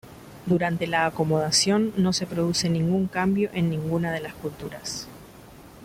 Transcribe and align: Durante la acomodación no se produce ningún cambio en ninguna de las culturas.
Durante 0.47 0.87
la 0.87 1.05
acomodación 1.05 1.93
no 1.95 2.11
se 2.11 2.25
produce 2.25 2.71
ningún 2.71 3.05
cambio 3.05 3.51
en 3.53 3.69
ninguna 3.69 4.11
de 4.11 4.19
las 4.21 4.33
culturas. 4.33 5.07